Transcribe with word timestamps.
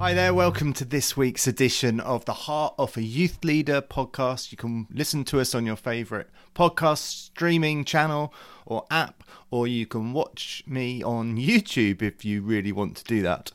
Hi 0.00 0.14
there, 0.14 0.32
welcome 0.32 0.72
to 0.72 0.86
this 0.86 1.14
week's 1.14 1.46
edition 1.46 2.00
of 2.00 2.24
the 2.24 2.32
Heart 2.32 2.72
of 2.78 2.96
a 2.96 3.02
Youth 3.02 3.44
Leader 3.44 3.82
podcast. 3.82 4.50
You 4.50 4.56
can 4.56 4.86
listen 4.90 5.24
to 5.24 5.40
us 5.40 5.54
on 5.54 5.66
your 5.66 5.76
favourite 5.76 6.28
podcast 6.54 7.00
streaming 7.00 7.84
channel 7.84 8.32
or 8.64 8.86
app, 8.90 9.22
or 9.50 9.66
you 9.66 9.84
can 9.84 10.14
watch 10.14 10.64
me 10.66 11.02
on 11.02 11.36
YouTube 11.36 12.00
if 12.00 12.24
you 12.24 12.40
really 12.40 12.72
want 12.72 12.96
to 12.96 13.04
do 13.04 13.20
that. 13.20 13.52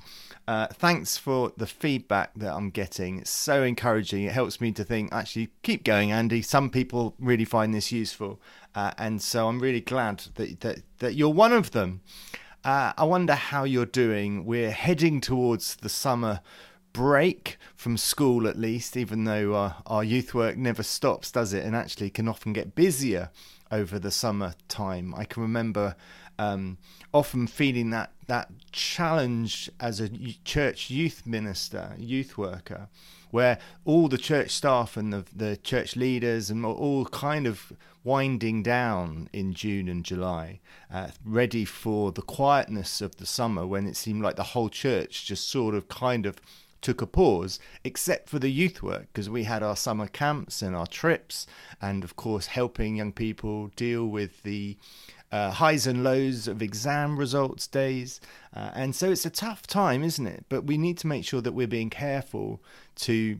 Uh, 0.48 0.68
thanks 0.68 1.18
for 1.18 1.52
the 1.58 1.66
feedback 1.66 2.30
that 2.36 2.54
I'm 2.54 2.70
getting. 2.70 3.18
It's 3.18 3.32
so 3.32 3.64
encouraging. 3.64 4.22
It 4.22 4.32
helps 4.32 4.62
me 4.62 4.72
to 4.74 4.84
think, 4.84 5.12
actually, 5.12 5.50
keep 5.64 5.84
going, 5.84 6.12
Andy. 6.12 6.44
Some 6.44 6.70
people 6.70 7.16
really 7.18 7.46
find 7.46 7.74
this 7.74 7.92
useful. 7.92 8.40
Uh, 8.76 8.92
and 9.00 9.20
so 9.20 9.48
I'm 9.48 9.60
really 9.60 9.82
glad 9.82 10.20
that, 10.36 10.60
that, 10.60 10.84
that 11.00 11.16
you're 11.16 11.30
one 11.30 11.54
of 11.54 11.72
them. 11.72 12.02
Uh, 12.66 12.92
I 12.98 13.04
wonder 13.04 13.36
how 13.36 13.64
you're 13.64 13.86
doing. 13.86 14.44
We're 14.44 14.72
heading 14.72 15.22
towards 15.22 15.76
the 15.76 15.88
summer 15.88 16.40
break 16.94 17.58
from 17.76 17.96
school, 17.96 18.48
at 18.48 18.58
least, 18.58 18.98
even 18.98 19.26
though 19.26 19.54
uh, 19.54 19.74
our 19.86 20.04
youth 20.04 20.34
work 20.34 20.58
never 20.58 20.82
stops, 20.82 21.32
does 21.32 21.54
it? 21.54 21.64
And 21.64 21.76
actually 21.76 22.10
can 22.10 22.28
often 22.28 22.54
get 22.54 22.74
busier 22.74 23.30
over 23.72 24.00
the 24.00 24.10
summer 24.10 24.56
time. 24.68 25.14
I 25.16 25.26
can 25.26 25.44
remember 25.44 25.96
um, 26.40 26.80
often 27.14 27.46
feeling 27.46 27.92
that 27.92 28.14
that 28.26 28.50
challenge 28.72 29.70
as 29.80 30.00
a 30.00 30.10
church 30.44 30.90
youth 30.90 31.22
minister, 31.28 31.94
youth 32.00 32.36
worker, 32.36 32.88
where 33.30 33.60
all 33.84 34.08
the 34.08 34.18
church 34.18 34.50
staff 34.50 34.98
and 34.98 35.14
the, 35.14 35.24
the 35.36 35.58
church 35.58 35.96
leaders 35.96 36.50
and 36.50 36.66
all 36.66 37.06
kind 37.06 37.46
of 37.46 37.74
winding 38.06 38.64
down 38.64 39.28
in 39.34 39.54
June 39.54 39.90
and 39.90 40.06
July, 40.06 40.62
uh, 40.94 41.10
ready 41.26 41.66
for 41.66 42.12
the 42.12 42.22
quietness 42.22 43.02
of 43.02 43.18
the 43.18 43.26
summer 43.26 43.66
when 43.66 43.88
it 43.88 43.98
seemed 43.98 44.22
like 44.22 44.36
the 44.36 44.44
whole 44.44 44.70
church 44.70 45.26
just 45.26 45.50
sort 45.50 45.76
of 45.76 45.90
kind 45.90 46.26
of 46.26 46.40
took 46.82 47.02
a 47.02 47.08
pause, 47.08 47.60
except 47.84 48.30
for 48.30 48.38
the 48.38 48.52
youth 48.52 48.84
work, 48.84 49.08
because 49.12 49.28
we 49.28 49.44
had 49.44 49.64
our 49.64 49.76
summer 49.76 50.08
camps 50.08 50.62
and 50.62 50.76
our 50.76 50.86
trips, 50.86 51.48
and 51.82 52.04
of 52.04 52.16
course, 52.16 52.46
helping 52.46 52.98
young 52.98 53.12
people 53.12 53.72
deal 53.76 54.06
with 54.06 54.44
the 54.44 54.78
uh, 55.32 55.50
highs 55.50 55.88
and 55.88 56.04
lows 56.04 56.48
of 56.48 56.62
exam 56.62 57.18
results 57.18 57.66
days. 57.66 58.22
Uh, 58.56 58.70
and 58.76 58.96
so 58.96 59.10
it's 59.12 59.26
a 59.26 59.32
tough 59.32 59.66
time, 59.66 60.04
isn't 60.04 60.28
it? 60.28 60.46
But 60.48 60.66
we 60.66 60.78
need 60.78 61.00
to 61.00 61.08
make 61.08 61.26
sure 61.26 61.42
that 61.42 61.54
we're 61.54 61.68
being 61.68 61.90
careful 61.90 62.62
to 62.98 63.40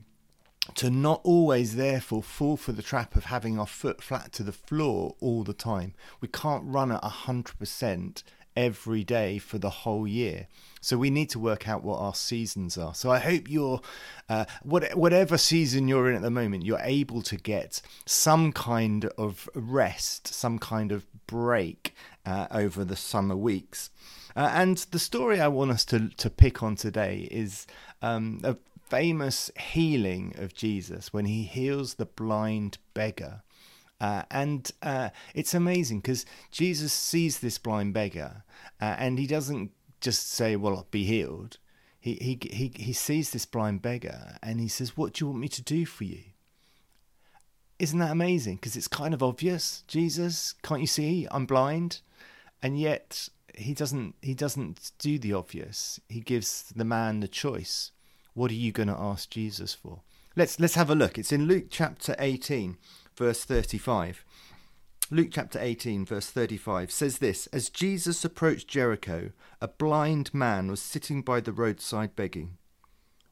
to 0.74 0.90
not 0.90 1.20
always 1.24 1.76
therefore 1.76 2.22
fall 2.22 2.56
for 2.56 2.72
the 2.72 2.82
trap 2.82 3.16
of 3.16 3.26
having 3.26 3.58
our 3.58 3.66
foot 3.66 4.02
flat 4.02 4.32
to 4.32 4.42
the 4.42 4.52
floor 4.52 5.14
all 5.20 5.44
the 5.44 5.54
time. 5.54 5.94
We 6.20 6.28
can't 6.28 6.64
run 6.66 6.92
at 6.92 7.02
100% 7.02 8.22
every 8.56 9.04
day 9.04 9.38
for 9.38 9.58
the 9.58 9.70
whole 9.70 10.06
year. 10.06 10.48
So 10.80 10.96
we 10.96 11.10
need 11.10 11.28
to 11.30 11.38
work 11.38 11.68
out 11.68 11.82
what 11.82 11.98
our 11.98 12.14
seasons 12.14 12.78
are. 12.78 12.94
So 12.94 13.10
I 13.10 13.18
hope 13.18 13.50
you're, 13.50 13.80
uh, 14.28 14.46
what, 14.62 14.96
whatever 14.96 15.36
season 15.36 15.88
you're 15.88 16.08
in 16.08 16.16
at 16.16 16.22
the 16.22 16.30
moment, 16.30 16.64
you're 16.64 16.80
able 16.80 17.22
to 17.22 17.36
get 17.36 17.82
some 18.06 18.52
kind 18.52 19.04
of 19.18 19.48
rest, 19.54 20.28
some 20.28 20.58
kind 20.58 20.92
of 20.92 21.06
break 21.26 21.94
uh, 22.24 22.46
over 22.50 22.84
the 22.84 22.96
summer 22.96 23.36
weeks. 23.36 23.90
Uh, 24.34 24.50
and 24.52 24.78
the 24.90 24.98
story 24.98 25.40
I 25.40 25.48
want 25.48 25.70
us 25.70 25.84
to, 25.86 26.08
to 26.08 26.30
pick 26.30 26.62
on 26.62 26.76
today 26.76 27.28
is 27.30 27.66
um, 28.02 28.40
a 28.44 28.56
famous 28.88 29.50
healing 29.58 30.34
of 30.38 30.54
Jesus 30.54 31.12
when 31.12 31.24
he 31.24 31.42
heals 31.42 31.94
the 31.94 32.06
blind 32.06 32.78
beggar. 32.94 33.42
Uh, 34.00 34.22
and 34.30 34.70
uh, 34.82 35.10
it's 35.34 35.54
amazing 35.54 36.00
because 36.00 36.26
Jesus 36.50 36.92
sees 36.92 37.38
this 37.40 37.58
blind 37.58 37.94
beggar 37.94 38.44
uh, 38.80 38.96
and 38.98 39.18
he 39.18 39.26
doesn't 39.26 39.70
just 40.00 40.30
say, 40.30 40.54
Well, 40.56 40.86
be 40.90 41.04
healed. 41.04 41.58
He, 41.98 42.14
he, 42.14 42.38
he, 42.54 42.72
he 42.76 42.92
sees 42.92 43.30
this 43.30 43.46
blind 43.46 43.82
beggar 43.82 44.36
and 44.42 44.60
he 44.60 44.68
says, 44.68 44.96
What 44.96 45.14
do 45.14 45.24
you 45.24 45.30
want 45.30 45.40
me 45.40 45.48
to 45.48 45.62
do 45.62 45.86
for 45.86 46.04
you? 46.04 46.22
Isn't 47.78 47.98
that 47.98 48.12
amazing? 48.12 48.56
Because 48.56 48.76
it's 48.76 48.88
kind 48.88 49.12
of 49.12 49.22
obvious. 49.22 49.82
Jesus, 49.86 50.54
can't 50.62 50.80
you 50.80 50.86
see? 50.86 51.26
I'm 51.30 51.46
blind. 51.46 52.00
And 52.62 52.78
yet 52.78 53.28
he 53.54 53.74
doesn't 53.74 54.14
he 54.22 54.34
doesn't 54.34 54.92
do 54.98 55.18
the 55.18 55.32
obvious. 55.32 56.00
He 56.08 56.20
gives 56.20 56.72
the 56.74 56.84
man 56.84 57.20
the 57.20 57.28
choice. 57.28 57.92
What 58.36 58.50
are 58.50 58.54
you 58.54 58.70
going 58.70 58.88
to 58.88 58.94
ask 58.94 59.30
Jesus 59.30 59.74
for? 59.74 60.02
Let's 60.36 60.60
let's 60.60 60.74
have 60.74 60.90
a 60.90 60.94
look. 60.94 61.18
It's 61.18 61.32
in 61.32 61.46
Luke 61.46 61.66
chapter 61.70 62.14
18 62.18 62.76
verse 63.16 63.44
35. 63.44 64.24
Luke 65.10 65.28
chapter 65.30 65.58
18, 65.60 66.04
verse 66.04 66.28
35 66.30 66.90
says 66.90 67.18
this 67.18 67.46
As 67.48 67.70
Jesus 67.70 68.24
approached 68.24 68.68
Jericho, 68.68 69.30
a 69.60 69.68
blind 69.68 70.34
man 70.34 70.68
was 70.68 70.82
sitting 70.82 71.22
by 71.22 71.40
the 71.40 71.52
roadside 71.52 72.16
begging. 72.16 72.58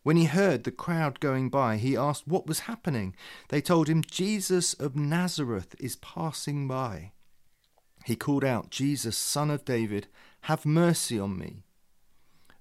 When 0.02 0.16
he 0.16 0.26
heard 0.26 0.64
the 0.64 0.70
crowd 0.70 1.18
going 1.18 1.48
by, 1.48 1.78
he 1.78 1.96
asked 1.96 2.28
what 2.28 2.46
was 2.46 2.60
happening. 2.60 3.16
They 3.48 3.60
told 3.60 3.88
him, 3.88 4.02
Jesus 4.08 4.74
of 4.74 4.94
Nazareth 4.94 5.74
is 5.80 5.96
passing 5.96 6.68
by. 6.68 7.12
He 8.04 8.16
called 8.16 8.44
out, 8.44 8.70
Jesus, 8.70 9.16
son 9.16 9.50
of 9.50 9.64
David, 9.64 10.06
have 10.42 10.66
mercy 10.66 11.18
on 11.18 11.38
me. 11.38 11.64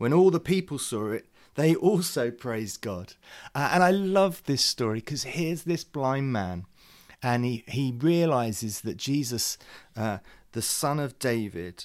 When 0.00 0.14
all 0.14 0.30
the 0.30 0.40
people 0.40 0.78
saw 0.78 1.10
it, 1.10 1.26
they 1.56 1.74
also 1.74 2.30
praised 2.30 2.80
God. 2.80 3.12
Uh, 3.54 3.68
and 3.74 3.82
I 3.82 3.90
love 3.90 4.42
this 4.44 4.64
story 4.64 5.00
because 5.00 5.24
here's 5.24 5.64
this 5.64 5.84
blind 5.84 6.32
man, 6.32 6.64
and 7.22 7.44
he, 7.44 7.64
he 7.68 7.92
realizes 7.92 8.80
that 8.80 8.96
Jesus, 8.96 9.58
uh, 9.94 10.20
the 10.52 10.62
son 10.62 11.00
of 11.00 11.18
David, 11.18 11.84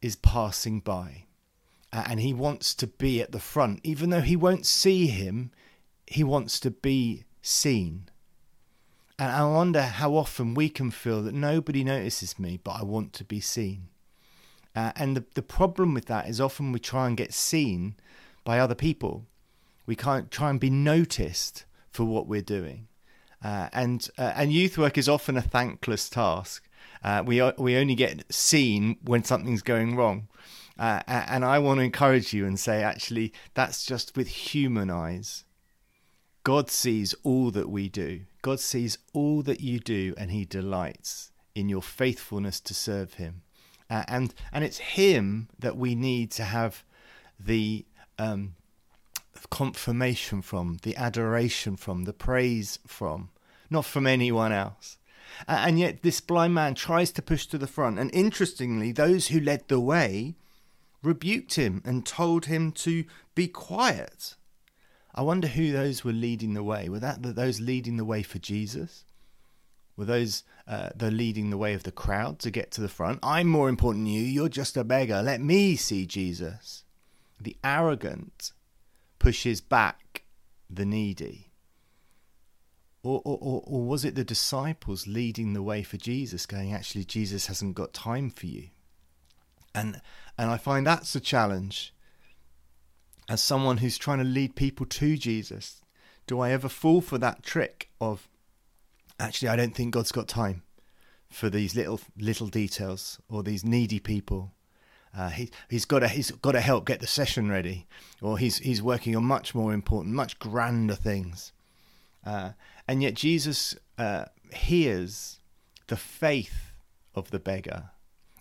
is 0.00 0.14
passing 0.14 0.78
by. 0.78 1.24
Uh, 1.92 2.04
and 2.06 2.20
he 2.20 2.32
wants 2.32 2.72
to 2.76 2.86
be 2.86 3.20
at 3.20 3.32
the 3.32 3.40
front. 3.40 3.80
Even 3.82 4.10
though 4.10 4.20
he 4.20 4.36
won't 4.36 4.64
see 4.64 5.08
him, 5.08 5.50
he 6.06 6.22
wants 6.22 6.60
to 6.60 6.70
be 6.70 7.24
seen. 7.42 8.08
And 9.18 9.32
I 9.32 9.44
wonder 9.44 9.82
how 9.82 10.14
often 10.14 10.54
we 10.54 10.68
can 10.68 10.92
feel 10.92 11.20
that 11.22 11.34
nobody 11.34 11.82
notices 11.82 12.38
me, 12.38 12.60
but 12.62 12.76
I 12.78 12.84
want 12.84 13.12
to 13.14 13.24
be 13.24 13.40
seen. 13.40 13.88
Uh, 14.74 14.92
and 14.96 15.16
the, 15.16 15.24
the 15.34 15.42
problem 15.42 15.94
with 15.94 16.06
that 16.06 16.28
is 16.28 16.40
often 16.40 16.72
we 16.72 16.78
try 16.78 17.06
and 17.06 17.16
get 17.16 17.34
seen 17.34 17.94
by 18.44 18.58
other 18.58 18.74
people. 18.74 19.26
We 19.86 19.96
can't 19.96 20.30
try 20.30 20.50
and 20.50 20.60
be 20.60 20.70
noticed 20.70 21.64
for 21.90 22.04
what 22.04 22.26
we're 22.26 22.42
doing. 22.42 22.86
Uh, 23.42 23.68
and 23.72 24.08
uh, 24.18 24.32
and 24.36 24.52
youth 24.52 24.76
work 24.76 24.98
is 24.98 25.08
often 25.08 25.36
a 25.36 25.42
thankless 25.42 26.08
task. 26.08 26.68
Uh, 27.02 27.22
we 27.24 27.42
we 27.56 27.76
only 27.76 27.94
get 27.94 28.32
seen 28.32 28.98
when 29.02 29.24
something's 29.24 29.62
going 29.62 29.96
wrong, 29.96 30.28
uh, 30.78 31.00
and 31.06 31.44
I 31.44 31.58
want 31.58 31.78
to 31.78 31.84
encourage 31.84 32.34
you 32.34 32.46
and 32.46 32.60
say 32.60 32.82
actually 32.82 33.32
that's 33.54 33.84
just 33.84 34.16
with 34.16 34.28
human 34.28 34.90
eyes. 34.90 35.44
God 36.44 36.70
sees 36.70 37.14
all 37.22 37.50
that 37.50 37.68
we 37.70 37.88
do. 37.88 38.20
God 38.42 38.60
sees 38.60 38.98
all 39.12 39.42
that 39.42 39.60
you 39.60 39.78
do, 39.78 40.14
and 40.18 40.30
He 40.30 40.44
delights 40.44 41.32
in 41.54 41.68
your 41.68 41.82
faithfulness 41.82 42.60
to 42.60 42.74
serve 42.74 43.14
Him. 43.14 43.42
Uh, 43.90 44.04
and 44.08 44.34
and 44.52 44.64
it's 44.64 44.78
Him 44.78 45.48
that 45.58 45.76
we 45.76 45.94
need 45.94 46.30
to 46.32 46.44
have 46.44 46.84
the 47.38 47.84
um, 48.18 48.54
confirmation 49.50 50.42
from, 50.42 50.78
the 50.82 50.96
adoration 50.96 51.76
from, 51.76 52.04
the 52.04 52.12
praise 52.12 52.78
from, 52.86 53.30
not 53.68 53.84
from 53.84 54.06
anyone 54.06 54.52
else. 54.52 54.98
And 55.46 55.78
yet, 55.78 56.02
this 56.02 56.20
blind 56.20 56.54
man 56.54 56.74
tries 56.74 57.12
to 57.12 57.22
push 57.22 57.46
to 57.46 57.58
the 57.58 57.66
front. 57.66 57.98
And 57.98 58.12
interestingly, 58.12 58.92
those 58.92 59.28
who 59.28 59.40
led 59.40 59.68
the 59.68 59.80
way 59.80 60.34
rebuked 61.02 61.54
him 61.54 61.80
and 61.84 62.04
told 62.04 62.46
him 62.46 62.72
to 62.72 63.04
be 63.34 63.48
quiet. 63.48 64.34
I 65.14 65.22
wonder 65.22 65.48
who 65.48 65.72
those 65.72 66.04
were 66.04 66.12
leading 66.12 66.54
the 66.54 66.62
way. 66.62 66.88
Were 66.88 66.98
that 67.00 67.22
those 67.22 67.60
leading 67.60 67.96
the 67.96 68.04
way 68.04 68.22
for 68.22 68.38
Jesus? 68.38 69.04
Were 70.00 70.06
those 70.06 70.44
uh, 70.66 70.88
the 70.96 71.10
leading 71.10 71.50
the 71.50 71.58
way 71.58 71.74
of 71.74 71.82
the 71.82 71.92
crowd 71.92 72.38
to 72.38 72.50
get 72.50 72.70
to 72.70 72.80
the 72.80 72.88
front? 72.88 73.18
I'm 73.22 73.46
more 73.46 73.68
important 73.68 74.06
than 74.06 74.14
you. 74.14 74.22
You're 74.22 74.48
just 74.48 74.78
a 74.78 74.82
beggar. 74.82 75.20
Let 75.20 75.42
me 75.42 75.76
see 75.76 76.06
Jesus 76.06 76.84
the 77.38 77.54
arrogant 77.62 78.52
pushes 79.18 79.60
back 79.60 80.22
the 80.70 80.86
needy? 80.86 81.50
Or, 83.02 83.20
or, 83.26 83.62
or, 83.66 83.82
was 83.82 84.06
it 84.06 84.14
the 84.14 84.24
disciples 84.24 85.06
leading 85.06 85.52
the 85.52 85.62
way 85.62 85.82
for 85.82 85.98
Jesus, 85.98 86.46
going, 86.46 86.72
actually, 86.72 87.04
Jesus 87.04 87.48
hasn't 87.48 87.74
got 87.74 87.92
time 87.92 88.30
for 88.30 88.46
you? 88.46 88.68
And, 89.74 90.00
and 90.38 90.50
I 90.50 90.56
find 90.56 90.86
that's 90.86 91.14
a 91.14 91.20
challenge. 91.20 91.92
as 93.28 93.42
someone 93.42 93.78
who's 93.78 93.98
trying 93.98 94.18
to 94.20 94.24
lead 94.24 94.56
people 94.56 94.86
to 94.86 95.18
Jesus, 95.18 95.82
do 96.26 96.40
I 96.40 96.52
ever 96.52 96.70
fall 96.70 97.02
for 97.02 97.18
that 97.18 97.42
trick 97.42 97.90
of 98.00 98.29
actually 99.20 99.48
I 99.48 99.56
don't 99.56 99.74
think 99.74 99.94
God's 99.94 100.12
got 100.12 100.28
time 100.28 100.62
for 101.28 101.48
these 101.48 101.76
little 101.76 102.00
little 102.18 102.48
details 102.48 103.20
or 103.28 103.42
these 103.42 103.64
needy 103.64 104.00
people. 104.00 104.52
Uh, 105.16 105.28
he, 105.30 105.50
he's 105.68 105.84
got 105.84 106.00
to 106.00 106.08
he's 106.08 106.30
got 106.30 106.52
to 106.52 106.60
help 106.60 106.86
get 106.86 107.00
the 107.00 107.06
session 107.06 107.48
ready, 107.50 107.86
or 108.20 108.38
he's 108.38 108.58
he's 108.58 108.82
working 108.82 109.16
on 109.16 109.24
much 109.24 109.54
more 109.54 109.72
important, 109.72 110.14
much 110.14 110.38
grander 110.38 110.94
things. 110.94 111.52
Uh, 112.24 112.50
and 112.86 113.02
yet 113.02 113.14
Jesus 113.14 113.76
uh, 113.98 114.26
hears 114.52 115.40
the 115.86 115.96
faith 115.96 116.72
of 117.14 117.30
the 117.30 117.40
beggar, 117.40 117.90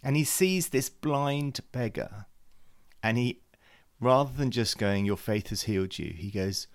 and 0.04 0.16
he 0.16 0.24
sees 0.24 0.70
this 0.70 0.90
blind 0.90 1.60
beggar, 1.72 2.26
and 3.02 3.18
he, 3.18 3.42
rather 4.00 4.32
than 4.32 4.52
just 4.52 4.78
going, 4.78 5.06
"Your 5.06 5.18
faith 5.18 5.48
has 5.50 5.64
healed 5.64 5.98
you," 5.98 6.14
he 6.16 6.30
goes, 6.30 6.68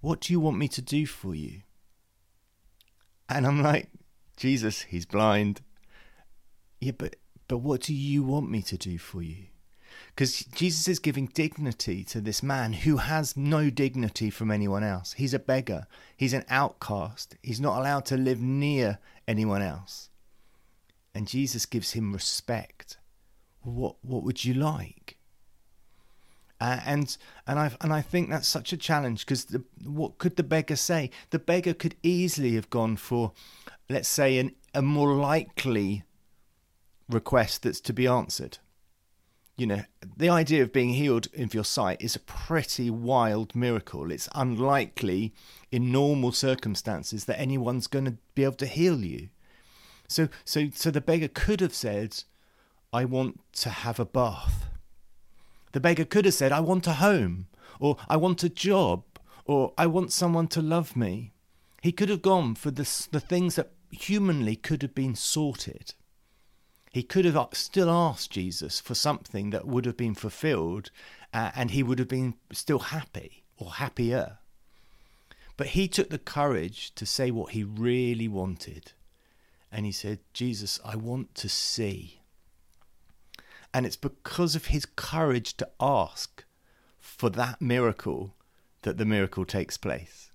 "What 0.00 0.20
do 0.20 0.32
you 0.32 0.40
want 0.40 0.56
me 0.56 0.68
to 0.68 0.80
do 0.82 1.04
for 1.06 1.34
you?" 1.34 1.62
And 3.28 3.46
I'm 3.46 3.62
like, 3.62 3.90
Jesus, 4.36 4.82
he's 4.82 5.06
blind. 5.06 5.60
Yeah, 6.80 6.92
but 6.96 7.16
but 7.48 7.58
what 7.58 7.82
do 7.82 7.94
you 7.94 8.22
want 8.22 8.50
me 8.50 8.62
to 8.62 8.76
do 8.76 8.98
for 8.98 9.22
you? 9.22 9.46
Because 10.14 10.44
Jesus 10.44 10.88
is 10.88 10.98
giving 10.98 11.26
dignity 11.26 12.04
to 12.04 12.20
this 12.20 12.42
man 12.42 12.72
who 12.72 12.98
has 12.98 13.36
no 13.36 13.70
dignity 13.70 14.30
from 14.30 14.50
anyone 14.50 14.84
else. 14.84 15.14
He's 15.14 15.34
a 15.34 15.38
beggar. 15.38 15.86
He's 16.16 16.32
an 16.32 16.44
outcast. 16.48 17.36
He's 17.42 17.60
not 17.60 17.78
allowed 17.78 18.04
to 18.06 18.16
live 18.16 18.40
near 18.40 18.98
anyone 19.26 19.62
else. 19.62 20.10
And 21.14 21.26
Jesus 21.26 21.66
gives 21.66 21.92
him 21.92 22.12
respect. 22.12 22.98
What 23.62 23.96
what 24.02 24.22
would 24.22 24.44
you 24.44 24.54
like? 24.54 25.17
Uh, 26.60 26.80
and 26.84 27.16
and 27.46 27.58
I 27.58 27.70
and 27.80 27.92
I 27.92 28.02
think 28.02 28.30
that's 28.30 28.48
such 28.48 28.72
a 28.72 28.76
challenge 28.76 29.24
because 29.24 29.46
what 29.84 30.18
could 30.18 30.36
the 30.36 30.42
beggar 30.42 30.76
say? 30.76 31.10
The 31.30 31.38
beggar 31.38 31.72
could 31.72 31.94
easily 32.02 32.54
have 32.56 32.68
gone 32.68 32.96
for, 32.96 33.32
let's 33.88 34.08
say, 34.08 34.38
an, 34.38 34.54
a 34.74 34.82
more 34.82 35.14
likely 35.14 36.02
request 37.08 37.62
that's 37.62 37.80
to 37.82 37.92
be 37.92 38.06
answered. 38.06 38.58
You 39.56 39.66
know, 39.66 39.82
the 40.16 40.28
idea 40.28 40.62
of 40.62 40.72
being 40.72 40.90
healed 40.90 41.28
of 41.36 41.54
your 41.54 41.64
sight 41.64 42.00
is 42.00 42.14
a 42.14 42.20
pretty 42.20 42.90
wild 42.90 43.56
miracle. 43.56 44.10
It's 44.12 44.28
unlikely 44.34 45.32
in 45.72 45.90
normal 45.90 46.30
circumstances 46.30 47.24
that 47.24 47.40
anyone's 47.40 47.88
going 47.88 48.04
to 48.04 48.16
be 48.34 48.44
able 48.44 48.54
to 48.56 48.66
heal 48.66 49.04
you. 49.04 49.30
So, 50.08 50.28
so, 50.44 50.68
so 50.72 50.90
the 50.90 51.00
beggar 51.00 51.28
could 51.28 51.60
have 51.60 51.74
said, 51.74 52.24
"I 52.92 53.04
want 53.04 53.40
to 53.54 53.70
have 53.70 54.00
a 54.00 54.04
bath." 54.04 54.67
The 55.72 55.80
beggar 55.80 56.04
could 56.04 56.24
have 56.24 56.34
said, 56.34 56.52
"I 56.52 56.60
want 56.60 56.86
a 56.86 56.94
home," 56.94 57.46
or 57.78 57.96
"I 58.08 58.16
want 58.16 58.42
a 58.42 58.48
job," 58.48 59.04
or 59.44 59.72
"I 59.76 59.86
want 59.86 60.12
someone 60.12 60.48
to 60.48 60.62
love 60.62 60.96
me." 60.96 61.32
He 61.82 61.92
could 61.92 62.08
have 62.08 62.22
gone 62.22 62.54
for 62.54 62.70
the 62.70 62.88
the 63.10 63.20
things 63.20 63.54
that 63.54 63.72
humanly 63.90 64.56
could 64.56 64.82
have 64.82 64.94
been 64.94 65.14
sorted. 65.14 65.94
He 66.92 67.02
could 67.02 67.24
have 67.24 67.48
still 67.52 67.90
asked 67.90 68.30
Jesus 68.30 68.80
for 68.80 68.94
something 68.94 69.50
that 69.50 69.66
would 69.66 69.84
have 69.84 69.96
been 69.96 70.14
fulfilled 70.14 70.90
uh, 71.32 71.50
and 71.54 71.70
he 71.70 71.82
would 71.82 71.98
have 71.98 72.08
been 72.08 72.34
still 72.52 72.78
happy 72.78 73.44
or 73.56 73.74
happier. 73.74 74.38
But 75.56 75.68
he 75.68 75.88
took 75.88 76.10
the 76.10 76.18
courage 76.18 76.94
to 76.94 77.04
say 77.04 77.30
what 77.30 77.52
he 77.52 77.64
really 77.64 78.28
wanted. 78.28 78.92
And 79.70 79.84
he 79.84 79.92
said, 79.92 80.20
Jesus, 80.32 80.80
I 80.84 80.96
want 80.96 81.34
to 81.36 81.48
see. 81.48 82.17
And 83.72 83.86
it's 83.86 83.96
because 83.96 84.54
of 84.54 84.66
his 84.66 84.86
courage 84.86 85.56
to 85.58 85.68
ask 85.80 86.44
for 86.98 87.30
that 87.30 87.60
miracle 87.60 88.34
that 88.82 88.96
the 88.96 89.04
miracle 89.04 89.44
takes 89.44 89.76
place. 89.76 90.30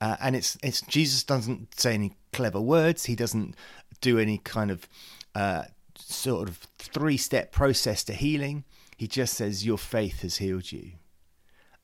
Uh, 0.00 0.16
and 0.20 0.34
it's 0.34 0.58
it's 0.62 0.80
Jesus 0.82 1.22
doesn't 1.22 1.78
say 1.78 1.94
any 1.94 2.12
clever 2.32 2.60
words. 2.60 3.04
He 3.04 3.14
doesn't 3.14 3.54
do 4.00 4.18
any 4.18 4.38
kind 4.38 4.70
of 4.70 4.88
uh, 5.34 5.64
sort 5.96 6.48
of 6.48 6.56
three 6.78 7.16
step 7.16 7.52
process 7.52 8.02
to 8.04 8.12
healing. 8.12 8.64
He 8.96 9.06
just 9.06 9.34
says, 9.34 9.64
"Your 9.64 9.78
faith 9.78 10.22
has 10.22 10.38
healed 10.38 10.72
you." 10.72 10.92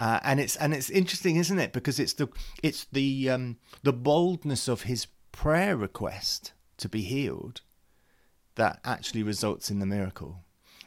Uh, 0.01 0.21
and 0.23 0.41
it's 0.41 0.57
and 0.57 0.75
it's 0.75 0.91
interesting, 0.91 1.37
isn't 1.37 1.59
it? 1.59 1.73
Because 1.73 1.99
it's 1.99 2.13
the 2.13 2.29
it's 2.63 2.87
the 2.93 3.31
um, 3.31 3.57
the 3.83 3.93
boldness 3.93 4.69
of 4.69 4.83
his 4.83 5.07
prayer 5.33 5.77
request 5.77 6.53
to 6.79 6.89
be 6.89 7.03
healed 7.03 7.61
that 8.59 8.81
actually 8.85 9.23
results 9.23 9.71
in 9.71 9.79
the 9.79 9.87
miracle. 9.87 10.45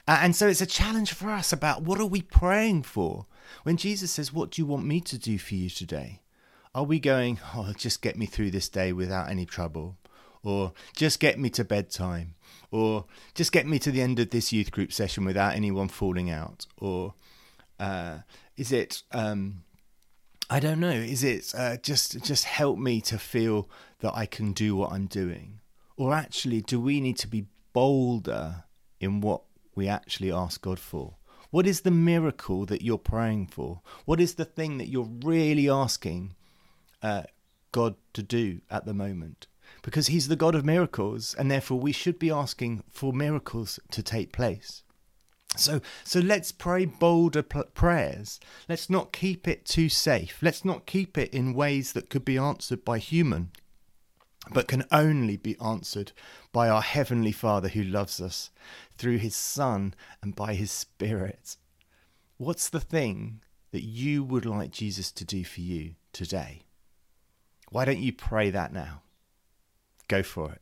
And 0.07 0.35
so 0.35 0.47
it's 0.47 0.61
a 0.61 0.65
challenge 0.65 1.13
for 1.13 1.29
us 1.29 1.53
about 1.53 1.83
what 1.83 1.99
are 1.99 2.05
we 2.05 2.21
praying 2.21 2.83
for 2.83 3.27
when 3.63 3.77
Jesus 3.77 4.11
says, 4.11 4.33
"What 4.33 4.51
do 4.51 4.61
you 4.61 4.65
want 4.65 4.85
me 4.85 4.99
to 5.01 5.17
do 5.17 5.37
for 5.37 5.55
you 5.55 5.69
today?" 5.69 6.21
Are 6.73 6.83
we 6.83 6.99
going, 6.99 7.39
"Oh, 7.53 7.73
just 7.77 8.01
get 8.01 8.17
me 8.17 8.25
through 8.25 8.51
this 8.51 8.69
day 8.69 8.93
without 8.93 9.29
any 9.29 9.45
trouble," 9.45 9.97
or 10.43 10.73
"Just 10.95 11.19
get 11.19 11.39
me 11.39 11.49
to 11.51 11.63
bedtime," 11.63 12.35
or 12.71 13.05
just 13.35 13.51
get 13.51 13.67
me 13.67 13.77
to 13.79 13.91
the 13.91 14.01
end 14.01 14.19
of 14.19 14.31
this 14.31 14.51
youth 14.51 14.71
group 14.71 14.91
session 14.91 15.23
without 15.25 15.55
anyone 15.55 15.87
falling 15.87 16.29
out, 16.29 16.65
or 16.77 17.13
uh, 17.79 18.19
is 18.57 18.71
it? 18.71 19.03
Um, 19.11 19.63
I 20.49 20.59
don't 20.59 20.79
know. 20.79 20.89
Is 20.89 21.23
it 21.23 21.53
uh, 21.55 21.77
just 21.77 22.21
just 22.23 22.45
help 22.45 22.77
me 22.79 23.01
to 23.01 23.17
feel 23.17 23.69
that 23.99 24.15
I 24.15 24.25
can 24.25 24.51
do 24.53 24.75
what 24.75 24.91
I'm 24.91 25.07
doing, 25.07 25.61
or 25.95 26.13
actually, 26.13 26.61
do 26.61 26.79
we 26.79 26.99
need 26.99 27.17
to 27.19 27.27
be 27.27 27.45
bolder 27.73 28.65
in 28.99 29.21
what 29.21 29.43
we 29.75 29.87
actually 29.87 30.31
ask 30.31 30.61
God 30.61 30.79
for? 30.79 31.15
What 31.49 31.67
is 31.67 31.81
the 31.81 31.91
miracle 31.91 32.65
that 32.65 32.81
you're 32.81 32.97
praying 32.97 33.47
for? 33.47 33.81
What 34.05 34.21
is 34.21 34.35
the 34.35 34.45
thing 34.45 34.77
that 34.77 34.87
you're 34.87 35.09
really 35.23 35.69
asking 35.69 36.35
uh, 37.01 37.23
God 37.71 37.95
to 38.13 38.23
do 38.23 38.61
at 38.69 38.85
the 38.85 38.93
moment? 38.93 39.47
because 39.81 40.07
he's 40.07 40.27
the 40.27 40.35
God 40.35 40.55
of 40.55 40.65
miracles, 40.65 41.33
and 41.33 41.49
therefore 41.49 41.79
we 41.79 41.91
should 41.91 42.19
be 42.19 42.31
asking 42.31 42.83
for 42.89 43.13
miracles 43.13 43.79
to 43.91 44.03
take 44.03 44.31
place. 44.31 44.83
So, 45.57 45.81
so 46.03 46.19
let's 46.19 46.51
pray 46.51 46.85
bolder 46.85 47.43
prayers. 47.43 48.39
Let's 48.69 48.89
not 48.89 49.11
keep 49.11 49.47
it 49.47 49.65
too 49.65 49.89
safe. 49.89 50.37
Let's 50.41 50.63
not 50.63 50.85
keep 50.85 51.17
it 51.17 51.33
in 51.33 51.53
ways 51.53 51.91
that 51.93 52.09
could 52.09 52.23
be 52.23 52.37
answered 52.37 52.85
by 52.85 52.99
human, 52.99 53.51
but 54.49 54.67
can 54.67 54.83
only 54.91 55.37
be 55.37 55.59
answered 55.59 56.11
by 56.51 56.67
our 56.67 56.81
Heavenly 56.81 57.31
Father 57.31 57.69
who 57.69 57.83
loves 57.83 58.19
us 58.19 58.49
through 58.97 59.17
His 59.17 59.35
Son 59.35 59.93
and 60.21 60.35
by 60.35 60.55
His 60.55 60.71
Spirit. 60.71 61.57
What's 62.37 62.69
the 62.69 62.79
thing 62.79 63.41
that 63.71 63.83
you 63.83 64.23
would 64.23 64.45
like 64.45 64.71
Jesus 64.71 65.11
to 65.11 65.25
do 65.25 65.43
for 65.43 65.61
you 65.61 65.95
today? 66.11 66.63
Why 67.69 67.85
don't 67.85 67.99
you 67.99 68.11
pray 68.11 68.49
that 68.49 68.73
now? 68.73 69.03
Go 70.07 70.23
for 70.23 70.51
it. 70.51 70.61